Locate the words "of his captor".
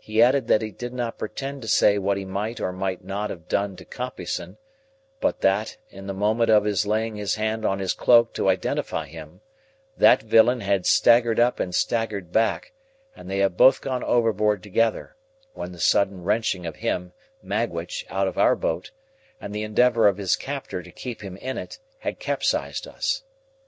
20.08-20.82